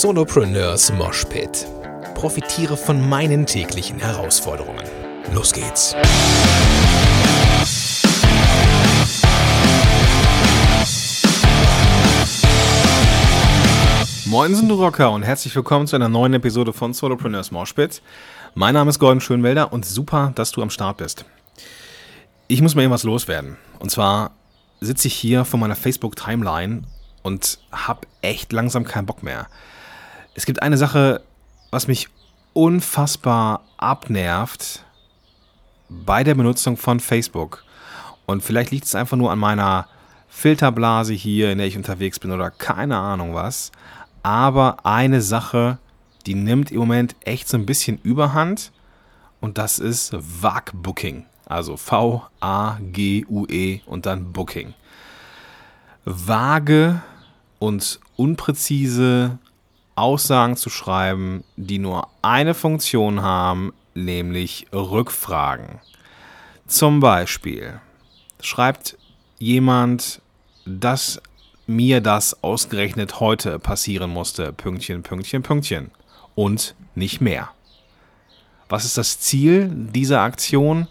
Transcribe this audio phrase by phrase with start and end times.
[0.00, 1.66] Solopreneurs Moshpit.
[2.14, 4.82] Profitiere von meinen täglichen Herausforderungen.
[5.34, 5.94] Los geht's.
[14.24, 18.00] Moin, du Rocker und herzlich willkommen zu einer neuen Episode von Solopreneurs Moshpit.
[18.54, 21.26] Mein Name ist Gordon Schönwelder und super, dass du am Start bist.
[22.48, 23.58] Ich muss mal irgendwas loswerden.
[23.78, 24.30] Und zwar
[24.80, 26.84] sitze ich hier vor meiner Facebook-Timeline
[27.22, 29.48] und habe echt langsam keinen Bock mehr.
[30.34, 31.20] Es gibt eine Sache,
[31.70, 32.08] was mich
[32.54, 34.84] unfassbar abnervt
[35.88, 37.64] bei der Benutzung von Facebook.
[38.26, 39.88] Und vielleicht liegt es einfach nur an meiner
[40.28, 43.72] Filterblase hier, in der ich unterwegs bin oder keine Ahnung was.
[44.22, 45.78] Aber eine Sache,
[46.26, 48.72] die nimmt im Moment echt so ein bisschen Überhand
[49.40, 51.26] und das ist VAG Booking.
[51.46, 52.20] Also V-A-G-U-E
[53.84, 54.72] und dann Booking.
[56.04, 57.02] Vage
[57.58, 59.38] und unpräzise
[59.94, 65.80] Aussagen zu schreiben, die nur eine Funktion haben, nämlich Rückfragen.
[66.66, 67.80] Zum Beispiel
[68.40, 68.96] schreibt
[69.38, 70.22] jemand,
[70.64, 71.20] dass
[71.66, 75.90] mir das ausgerechnet heute passieren musste, Pünktchen, Pünktchen, Pünktchen
[76.34, 77.50] und nicht mehr.
[78.68, 80.88] Was ist das Ziel dieser Aktion?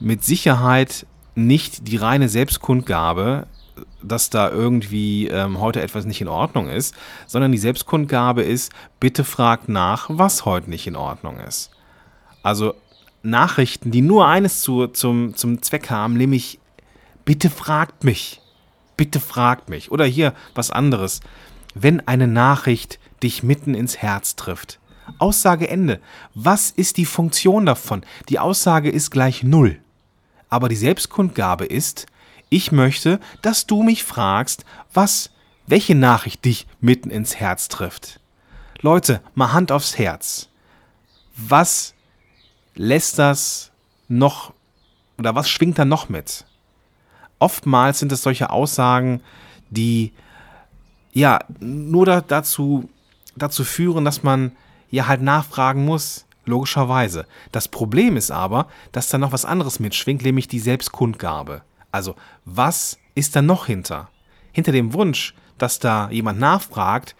[0.00, 3.46] Mit Sicherheit nicht die reine Selbstkundgabe,
[4.02, 6.94] dass da irgendwie ähm, heute etwas nicht in Ordnung ist,
[7.26, 11.70] sondern die Selbstkundgabe ist, bitte fragt nach, was heute nicht in Ordnung ist.
[12.42, 12.74] Also
[13.22, 16.58] Nachrichten, die nur eines zu, zum, zum Zweck haben, nämlich,
[17.24, 18.40] bitte fragt mich,
[18.96, 19.90] bitte fragt mich.
[19.90, 21.20] Oder hier was anderes.
[21.74, 24.78] Wenn eine Nachricht dich mitten ins Herz trifft.
[25.18, 26.00] Aussage Ende.
[26.34, 28.02] Was ist die Funktion davon?
[28.28, 29.78] Die Aussage ist gleich null.
[30.48, 32.06] Aber die Selbstkundgabe ist,
[32.48, 35.30] ich möchte, dass du mich fragst, was,
[35.66, 38.20] welche Nachricht dich mitten ins Herz trifft.
[38.80, 40.48] Leute, mal Hand aufs Herz.
[41.36, 41.94] Was
[42.74, 43.70] lässt das
[44.08, 44.52] noch
[45.18, 46.44] oder was schwingt da noch mit?
[47.38, 49.20] Oftmals sind es solche Aussagen,
[49.70, 50.12] die
[51.12, 52.88] ja nur da, dazu,
[53.36, 54.52] dazu führen, dass man
[54.90, 57.26] ja halt nachfragen muss, logischerweise.
[57.52, 61.62] Das Problem ist aber, dass da noch was anderes mitschwingt, nämlich die Selbstkundgabe.
[61.90, 64.08] Also, was ist da noch hinter?
[64.52, 67.16] Hinter dem Wunsch, dass da jemand nachfragt,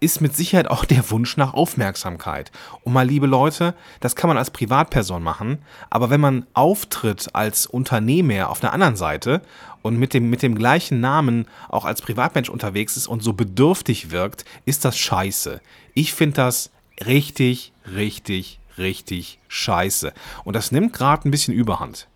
[0.00, 2.50] ist mit Sicherheit auch der Wunsch nach Aufmerksamkeit.
[2.82, 5.58] Und mal, liebe Leute, das kann man als Privatperson machen,
[5.90, 9.42] aber wenn man auftritt als Unternehmer auf der anderen Seite
[9.82, 14.10] und mit dem, mit dem gleichen Namen auch als Privatmensch unterwegs ist und so bedürftig
[14.10, 15.60] wirkt, ist das scheiße.
[15.94, 16.70] Ich finde das
[17.06, 20.12] richtig, richtig, richtig scheiße.
[20.44, 22.08] Und das nimmt gerade ein bisschen Überhand.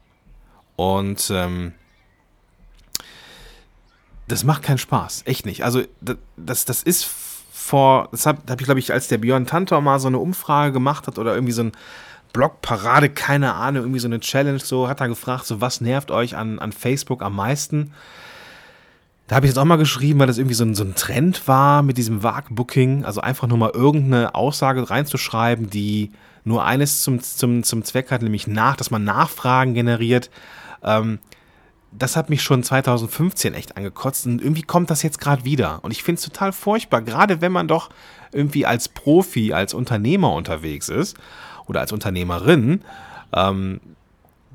[0.76, 1.72] Und ähm,
[4.28, 5.22] das macht keinen Spaß.
[5.26, 5.64] Echt nicht.
[5.64, 5.82] Also,
[6.36, 9.98] das, das ist vor, das habe hab ich, glaube ich, als der Björn Tantor mal
[9.98, 11.72] so eine Umfrage gemacht hat oder irgendwie so ein
[12.32, 16.36] Blogparade, keine Ahnung, irgendwie so eine Challenge, so hat er gefragt, so was nervt euch
[16.36, 17.92] an, an Facebook am meisten?
[19.34, 21.48] Da habe ich jetzt auch mal geschrieben, weil das irgendwie so ein, so ein Trend
[21.48, 26.12] war mit diesem Vague-Booking, also einfach nur mal irgendeine Aussage reinzuschreiben, die
[26.44, 30.30] nur eines zum, zum, zum Zweck hat, nämlich nach, dass man Nachfragen generiert.
[30.84, 31.18] Ähm,
[31.90, 35.80] das hat mich schon 2015 echt angekotzt und irgendwie kommt das jetzt gerade wieder.
[35.82, 37.90] Und ich finde es total furchtbar, gerade wenn man doch
[38.30, 41.16] irgendwie als Profi, als Unternehmer unterwegs ist
[41.66, 42.82] oder als Unternehmerin.
[43.32, 43.80] Ähm,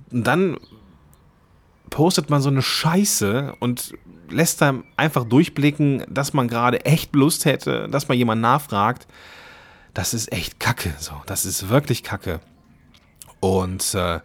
[0.09, 0.55] dann
[1.89, 3.93] postet man so eine Scheiße und
[4.29, 9.07] lässt dann einfach durchblicken, dass man gerade echt Lust hätte, dass man jemand nachfragt.
[9.93, 10.93] Das ist echt Kacke.
[10.99, 12.39] So, das ist wirklich Kacke.
[13.39, 14.19] Und äh,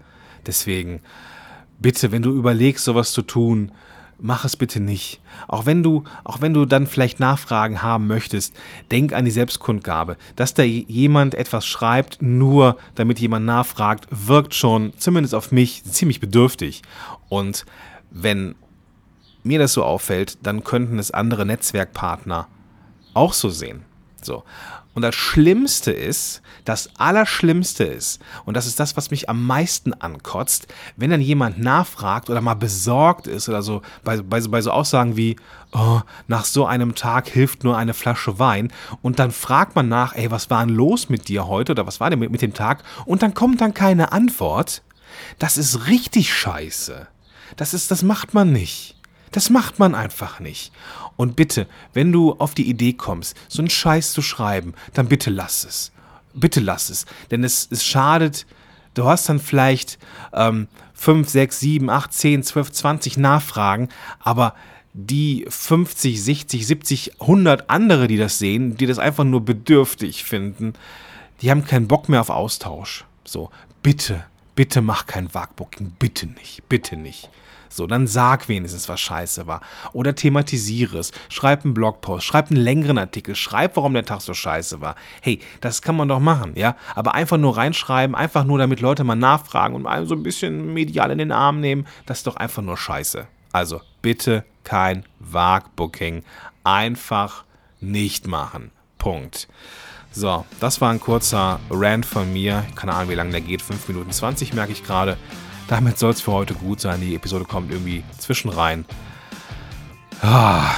[0.47, 1.01] deswegen
[1.79, 3.73] bitte, wenn du überlegst, sowas zu tun,
[4.19, 5.21] mach es bitte nicht.
[5.49, 8.55] Auch wenn du, auch wenn du dann vielleicht Nachfragen haben möchtest,
[8.91, 10.17] denk an die Selbstkundgabe.
[10.37, 16.21] Dass da jemand etwas schreibt, nur damit jemand nachfragt, wirkt schon, zumindest auf mich, ziemlich
[16.21, 16.83] bedürftig.
[17.29, 17.65] Und
[18.11, 18.55] wenn
[19.43, 22.49] mir das so auffällt, dann könnten es andere Netzwerkpartner
[23.13, 23.85] auch so sehen.
[24.25, 24.45] So.
[24.95, 29.93] Und das Schlimmste ist, das Allerschlimmste ist, und das ist das, was mich am meisten
[29.93, 34.71] ankotzt, wenn dann jemand nachfragt oder mal besorgt ist oder so, bei, bei, bei so
[34.71, 35.37] Aussagen wie,
[35.73, 38.73] oh, nach so einem Tag hilft nur eine Flasche Wein,
[39.03, 41.99] und dann fragt man nach, ey, was war denn los mit dir heute oder was
[41.99, 44.83] war denn mit, mit dem Tag, und dann kommt dann keine Antwort,
[45.41, 47.09] das ist richtig scheiße.
[47.57, 48.97] Das ist, das macht man nicht.
[49.31, 50.73] Das macht man einfach nicht.
[51.17, 55.31] Und bitte, wenn du auf die Idee kommst, so einen Scheiß zu schreiben, dann bitte
[55.31, 55.93] lass es.
[56.35, 57.07] Bitte lass es.
[57.31, 58.47] Denn es, es schadet,
[58.95, 59.99] du hast dann vielleicht
[60.33, 63.89] ähm, 5, 6, 7, 8, 10, 12, 20 Nachfragen,
[64.21, 64.55] aber
[64.93, 70.75] die 50, 60, 70, 100 andere, die das sehen, die das einfach nur bedürftig finden,
[71.43, 73.05] die haben keinen Bock mehr auf Austausch.
[73.25, 73.51] So,
[73.83, 74.25] bitte,
[74.55, 77.29] bitte mach kein Wagbooking, bitte nicht, bitte nicht.
[77.75, 79.61] So, dann sag wenigstens, was scheiße war.
[79.93, 81.11] Oder thematisiere es.
[81.29, 84.95] Schreib einen Blogpost, schreib einen längeren Artikel, schreib, warum der Tag so scheiße war.
[85.21, 86.77] Hey, das kann man doch machen, ja.
[86.95, 90.73] Aber einfach nur reinschreiben, einfach nur, damit Leute mal nachfragen und einem so ein bisschen
[90.73, 93.27] medial in den Arm nehmen, das ist doch einfach nur scheiße.
[93.51, 96.23] Also bitte kein Wagbooking.
[96.63, 97.43] Einfach
[97.81, 98.71] nicht machen.
[98.99, 99.49] Punkt.
[100.13, 102.65] So, das war ein kurzer Rant von mir.
[102.77, 103.63] Keine Ahnung, wie lange der geht.
[103.63, 105.17] 5 Minuten 20 merke ich gerade.
[105.69, 107.01] Damit soll es für heute gut sein.
[107.01, 108.85] Die Episode kommt irgendwie zwischen rein.
[110.23, 110.71] Ah,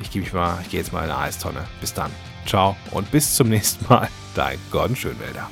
[0.00, 0.22] ich gehe
[0.70, 1.64] geh jetzt mal in eine Eistonne.
[1.80, 2.10] Bis dann.
[2.46, 4.08] Ciao und bis zum nächsten Mal.
[4.34, 5.48] Dein Gordon Schönwälder.